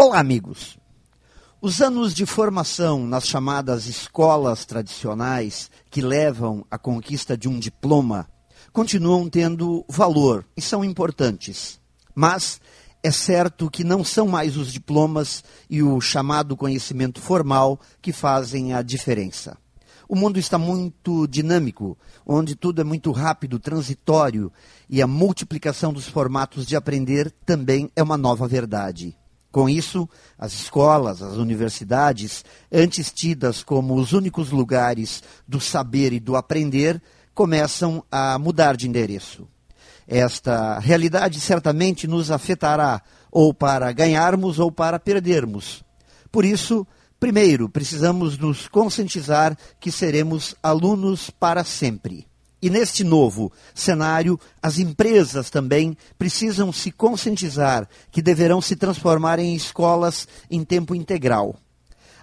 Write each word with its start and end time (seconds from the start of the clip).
Olá, 0.00 0.20
amigos. 0.20 0.78
Os 1.60 1.80
anos 1.80 2.14
de 2.14 2.24
formação 2.24 3.04
nas 3.04 3.26
chamadas 3.26 3.88
escolas 3.88 4.64
tradicionais, 4.64 5.72
que 5.90 6.00
levam 6.00 6.64
à 6.70 6.78
conquista 6.78 7.36
de 7.36 7.48
um 7.48 7.58
diploma, 7.58 8.28
continuam 8.72 9.28
tendo 9.28 9.84
valor 9.88 10.46
e 10.56 10.62
são 10.62 10.84
importantes. 10.84 11.80
Mas 12.14 12.60
é 13.02 13.10
certo 13.10 13.68
que 13.68 13.82
não 13.82 14.04
são 14.04 14.28
mais 14.28 14.56
os 14.56 14.72
diplomas 14.72 15.42
e 15.68 15.82
o 15.82 16.00
chamado 16.00 16.56
conhecimento 16.56 17.20
formal 17.20 17.80
que 18.00 18.12
fazem 18.12 18.74
a 18.74 18.82
diferença. 18.82 19.58
O 20.08 20.14
mundo 20.14 20.38
está 20.38 20.56
muito 20.56 21.26
dinâmico, 21.26 21.98
onde 22.24 22.54
tudo 22.54 22.80
é 22.80 22.84
muito 22.84 23.10
rápido, 23.10 23.58
transitório, 23.58 24.52
e 24.88 25.02
a 25.02 25.08
multiplicação 25.08 25.92
dos 25.92 26.06
formatos 26.06 26.64
de 26.64 26.76
aprender 26.76 27.32
também 27.44 27.90
é 27.96 28.02
uma 28.02 28.16
nova 28.16 28.46
verdade. 28.46 29.18
Com 29.50 29.68
isso, 29.68 30.08
as 30.38 30.52
escolas, 30.52 31.22
as 31.22 31.36
universidades, 31.36 32.44
antes 32.70 33.10
tidas 33.10 33.62
como 33.62 33.94
os 33.94 34.12
únicos 34.12 34.50
lugares 34.50 35.22
do 35.46 35.58
saber 35.58 36.12
e 36.12 36.20
do 36.20 36.36
aprender, 36.36 37.00
começam 37.34 38.04
a 38.10 38.38
mudar 38.38 38.76
de 38.76 38.86
endereço. 38.86 39.48
Esta 40.06 40.78
realidade 40.78 41.40
certamente 41.40 42.06
nos 42.06 42.30
afetará, 42.30 43.02
ou 43.30 43.54
para 43.54 43.90
ganharmos 43.92 44.58
ou 44.58 44.70
para 44.70 44.98
perdermos. 44.98 45.82
Por 46.30 46.44
isso, 46.44 46.86
primeiro, 47.18 47.68
precisamos 47.68 48.36
nos 48.36 48.68
conscientizar 48.68 49.56
que 49.80 49.90
seremos 49.90 50.54
alunos 50.62 51.30
para 51.30 51.64
sempre. 51.64 52.27
E 52.60 52.68
neste 52.68 53.04
novo 53.04 53.52
cenário, 53.74 54.38
as 54.60 54.78
empresas 54.78 55.48
também 55.48 55.96
precisam 56.18 56.72
se 56.72 56.90
conscientizar 56.90 57.88
que 58.10 58.20
deverão 58.20 58.60
se 58.60 58.74
transformar 58.74 59.38
em 59.38 59.54
escolas 59.54 60.26
em 60.50 60.64
tempo 60.64 60.94
integral. 60.94 61.56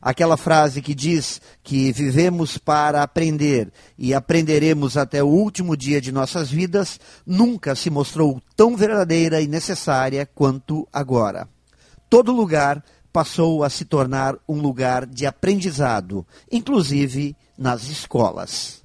Aquela 0.02 0.38
frase 0.38 0.84
que 0.84 0.94
diz 0.94 1.42
que 1.64 1.92
vivemos 1.92 2.60
para 2.60 3.02
aprender 3.02 3.74
e 3.98 4.14
aprenderemos 4.14 4.98
até 4.98 5.24
o 5.24 5.28
último 5.28 5.76
dia 5.76 6.00
de 6.00 6.12
nossas 6.12 6.52
vidas 6.52 7.00
nunca 7.26 7.74
se 7.74 7.90
mostrou 7.90 8.40
tão 8.56 8.78
verdadeira 8.78 9.42
e 9.42 9.48
necessária 9.48 10.24
quanto 10.26 10.88
agora. 10.94 11.50
Todo 12.08 12.32
lugar 12.32 12.84
passou 13.12 13.64
a 13.64 13.70
se 13.70 13.84
tornar 13.84 14.36
um 14.48 14.62
lugar 14.62 15.08
de 15.08 15.26
aprendizado, 15.26 16.24
inclusive 16.52 17.36
nas 17.58 17.88
escolas. 17.88 18.85